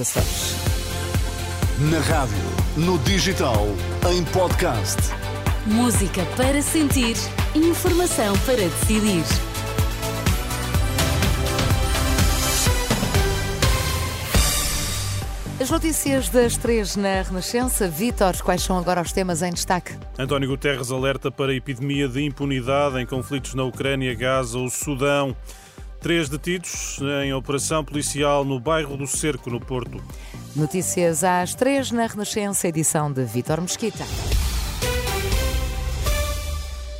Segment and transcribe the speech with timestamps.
[0.00, 0.56] Açores.
[1.88, 2.34] Na rádio,
[2.76, 3.64] no digital,
[4.12, 5.00] em podcast.
[5.66, 7.14] Música para sentir,
[7.54, 9.22] informação para decidir.
[15.60, 17.86] As notícias das três na Renascença.
[17.86, 19.96] Vítor, quais são agora os temas em destaque?
[20.18, 25.36] António Guterres alerta para a epidemia de impunidade em conflitos na Ucrânia, Gaza ou Sudão.
[26.04, 30.04] Três detidos em operação policial no bairro do Cerco, no Porto.
[30.54, 34.04] Notícias às três na Renascença, edição de Vítor Mesquita.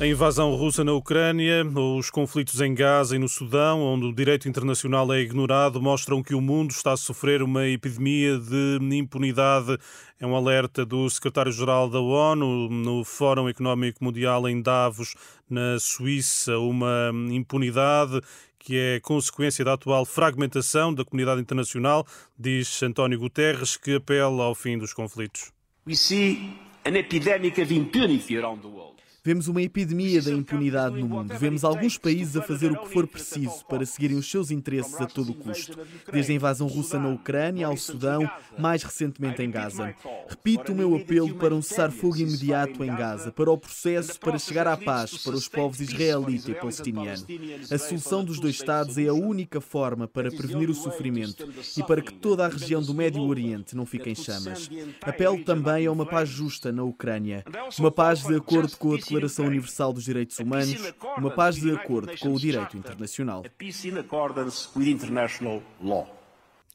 [0.00, 4.48] A invasão russa na Ucrânia, os conflitos em Gaza e no Sudão, onde o direito
[4.48, 9.78] internacional é ignorado, mostram que o mundo está a sofrer uma epidemia de impunidade.
[10.20, 15.14] É um alerta do secretário-geral da ONU no Fórum Económico Mundial em Davos,
[15.48, 16.58] na Suíça.
[16.58, 18.20] Uma impunidade
[18.58, 22.06] que é consequência da atual fragmentação da comunidade internacional,
[22.38, 25.52] diz António Guterres, que apela ao fim dos conflitos.
[25.86, 28.97] We see an epidemic of impunity around the world.
[29.28, 31.34] Vemos uma epidemia da impunidade no mundo.
[31.36, 35.04] Vemos alguns países a fazer o que for preciso para seguirem os seus interesses a
[35.04, 35.78] todo custo.
[36.10, 38.26] Desde a invasão russa na Ucrânia ao Sudão,
[38.58, 39.94] mais recentemente em Gaza.
[40.26, 44.66] Repito o meu apelo para um cessar-fogo imediato em Gaza, para o processo para chegar
[44.66, 47.26] à paz para os povos israelita e palestiniano.
[47.70, 52.00] A solução dos dois Estados é a única forma para prevenir o sofrimento e para
[52.00, 54.70] que toda a região do Médio Oriente não fique em chamas.
[55.02, 57.44] Apelo também a uma paz justa na Ucrânia.
[57.78, 61.70] Uma paz de acordo com a Declaração Declaração Universal dos Direitos Humanos, uma paz de
[61.72, 63.44] acordo com o direito internacional.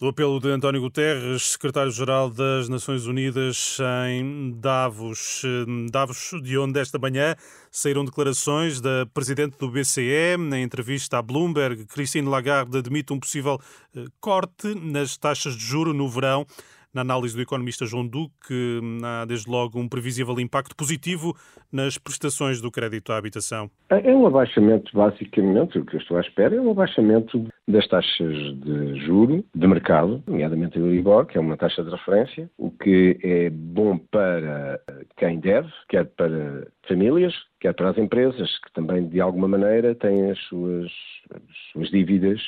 [0.02, 3.77] O apelo de António Guterres, secretário-geral das Nações Unidas
[4.09, 5.44] em Davos.
[5.89, 7.38] Davos, de onde esta manhã
[7.72, 10.35] saíram declarações da presidente do BCE.
[10.38, 13.57] Na entrevista à Bloomberg, Christine Lagarde admite um possível
[13.95, 16.45] eh, corte nas taxas de juro no verão.
[16.94, 21.35] Na análise do economista João Duque, há desde logo um previsível impacto positivo
[21.72, 23.67] nas prestações do crédito à habitação.
[23.89, 28.35] É um abaixamento, basicamente, o que eu estou à espera é um abaixamento das taxas
[28.59, 33.18] de juro de mercado, nomeadamente a Euribor, que é uma taxa de referência, o que
[33.23, 34.79] é bom para
[35.18, 40.31] quem deve, quer para famílias, quer para as empresas, que também, de alguma maneira, têm
[40.31, 40.91] as suas,
[41.34, 42.41] as suas dívidas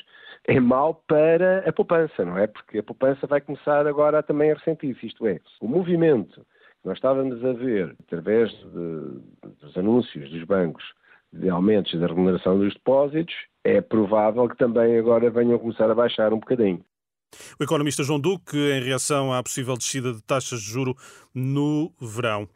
[0.48, 2.48] é mau para a poupança, não é?
[2.48, 5.08] Porque a poupança vai começar agora também a ressentir-se.
[5.08, 6.42] Isto é, o movimento
[6.82, 10.84] que nós estávamos a ver através de, dos anúncios dos bancos
[11.34, 15.96] de aumentos da remuneração dos depósitos, é provável que também agora venham a começar a
[15.96, 16.84] baixar um bocadinho.
[17.60, 20.96] O economista João Duque, em reação à possível descida de taxas de juro
[21.34, 22.48] no verão.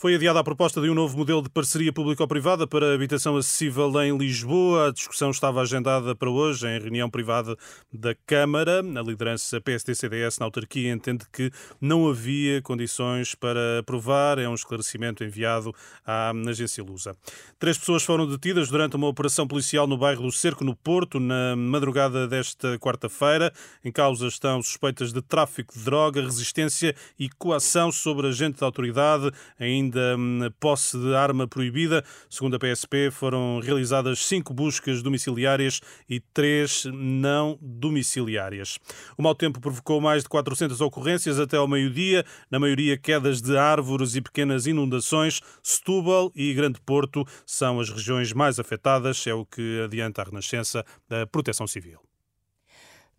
[0.00, 4.16] Foi adiada a proposta de um novo modelo de parceria público-privada para habitação acessível em
[4.16, 4.88] Lisboa.
[4.88, 7.54] A discussão estava agendada para hoje em reunião privada
[7.92, 8.80] da Câmara.
[8.80, 14.38] A liderança PSD-CDS na autarquia entende que não havia condições para aprovar.
[14.38, 15.70] É um esclarecimento enviado
[16.06, 17.14] à agência Lusa.
[17.58, 21.54] Três pessoas foram detidas durante uma operação policial no bairro do Cerco, no Porto, na
[21.54, 23.52] madrugada desta quarta-feira.
[23.84, 29.30] Em causa estão suspeitas de tráfico de droga, resistência e coação sobre agente da autoridade.
[29.58, 32.04] Ainda ainda hum, posse de arma proibida.
[32.28, 38.78] Segundo a PSP, foram realizadas cinco buscas domiciliárias e três não domiciliárias.
[39.18, 43.56] O mau tempo provocou mais de 400 ocorrências até ao meio-dia, na maioria quedas de
[43.56, 45.40] árvores e pequenas inundações.
[45.62, 50.84] Setúbal e Grande Porto são as regiões mais afetadas, é o que adianta a Renascença
[51.08, 52.00] da Proteção Civil.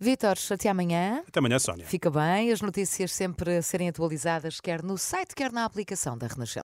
[0.03, 1.21] Vítor, até amanhã.
[1.27, 1.85] Até amanhã, Sónia.
[1.85, 6.59] Fica bem, as notícias sempre serem atualizadas, quer no site, quer na aplicação da Renascença.